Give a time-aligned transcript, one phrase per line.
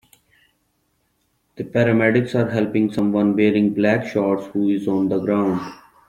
[1.57, 5.61] The Paramedics are helping someone wearing black shorts who is on the ground.